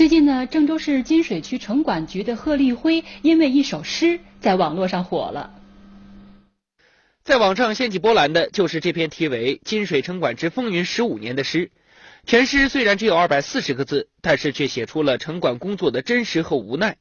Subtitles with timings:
[0.00, 5.52] 最近呢，郑州市金水区城管局的贺立辉因为一首诗在网络上火了。
[7.22, 11.70] 在网上掀起波澜的就是这篇题为《金水城管之风云十五年》的诗。
[12.24, 16.96] 全诗虽然只有二百四十个字，但是却写出了城管工作的真实和无奈。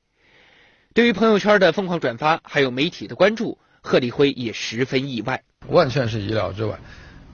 [0.93, 5.43] 对于朋友圈的疯狂转发，还有媒体的关注，贺立辉也十分意外。
[5.69, 6.77] 完全是意料之外。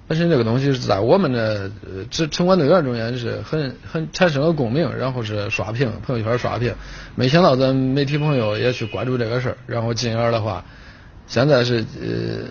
[0.07, 6.75] 本身这个东西是在我们的呃城城管队员中间是很很产生了共鸣，然后是刷屏朋友圈刷屏。
[7.16, 10.63] 没想到咱媒体朋友也去关注这个事儿，然后进而的话，
[11.25, 12.47] 现在是呃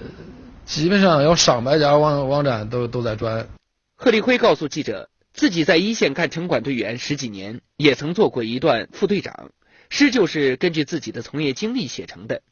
[0.65, 3.47] 基本上有上百家网网站都都在转。
[3.95, 9.51] 贺立辉告诉记者，自己在一线干城管队员十几年，也曾做过一段副队长，
[9.91, 12.43] 诗就是根据自己的从业经历写成的。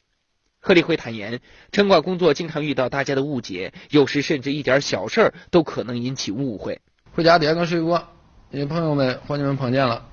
[0.65, 1.41] 贺立辉坦言，
[1.73, 6.79] 城管工作经常遇到大家的误解，有时甚至一点小事儿都可能引起误会。
[7.11, 8.07] 回家点个水果，
[8.49, 10.07] 你朋友们伙计们碰见了，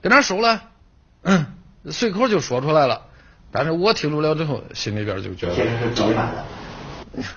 [0.00, 0.70] 搁哪收了？
[1.24, 1.44] 嗯，
[1.90, 3.08] 随口就说出来了。
[3.52, 6.44] 但是我听住了之后，心里边就觉得，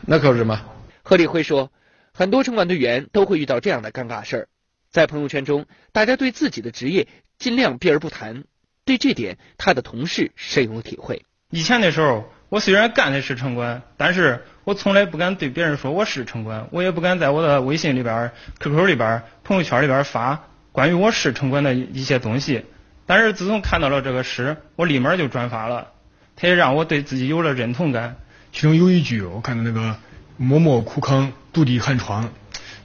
[0.07, 0.61] 那可是嘛。
[1.03, 1.73] 贺立辉说，
[2.13, 4.47] 很多城管队员都会遇到这样的尴尬事儿，
[4.89, 8.45] 在朋友圈中，大家对自己的职业尽量避而不谈。
[8.85, 11.25] 对这点，他的同事深有体会。
[11.52, 22.66] 以前的时候，我虽然干的是城管，但是我从来不敢对别人说我是城管，我也不敢在我的微信里边、QQ 里边、朋友圈里边发关于我是城管的一些东西。
[23.08, 25.88] 但是自从看到了这个诗，我立马就转发了，
[26.36, 28.17] 它也让我对自己有了认同感。
[28.52, 29.97] 其中有一句，我看到那个
[30.38, 32.30] “默默苦扛，独立寒窗”，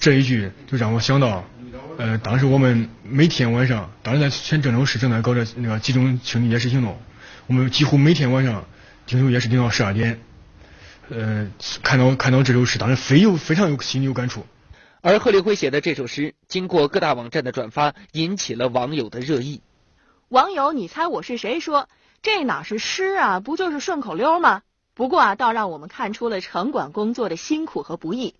[0.00, 1.44] 这一句就让我想到，
[1.98, 6.98] 呃，当时我们每天晚上，当时在全郑州市正在搞着那个集中清理夜市行动。
[7.46, 8.64] 我们几乎每天晚上
[9.04, 10.18] 盯守也是盯到十二点，
[11.10, 11.50] 呃，
[11.82, 14.46] 看到看到这首诗，当时非有非常有心里有感触。
[15.02, 19.60] 而贺立辉写的这首诗，经过各大网站的转发，引起了网友的热议。
[20.30, 21.60] 网友，你猜我是谁？
[21.60, 21.90] 说
[22.22, 24.62] 这哪是诗啊，不就是顺口溜吗？
[24.94, 28.34] 不过啊，倒让我们看出了城管工作的辛苦和不易。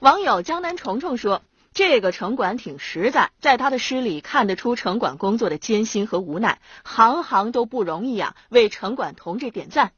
[0.00, 1.42] 网友江南虫虫说。
[1.78, 8.34] 这个城管挺实在，在他的诗里看得出城管工作的艰辛和无奈，行行都不容易啊！
[8.48, 9.92] 为城管同志点赞。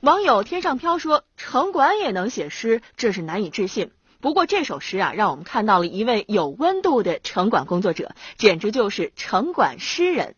[0.00, 3.92] 网友天上飘说，城管也能写诗，这是难以置信。
[4.20, 10.34] 不过这首诗啊，让我们看到了一位有温度的城管工作者，简直就是城管诗人。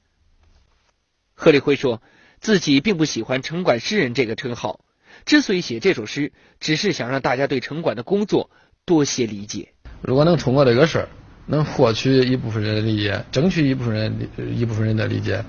[1.35, 2.01] 贺立辉说
[2.39, 4.79] 自己并不喜欢城管诗人这个称号，
[5.25, 8.53] 之所以写这首诗，只是想让大家对城管的工作
[8.85, 9.73] 多些理解。
[10.03, 11.09] 如果能通过这个事儿，
[11.47, 14.13] 能获取一部分人的理解，争取一部分人
[14.55, 15.45] 一部分人的理解，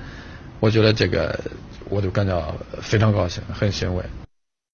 [0.60, 1.40] 我觉得这个
[1.90, 4.04] 我就感到非常高兴，很欣慰。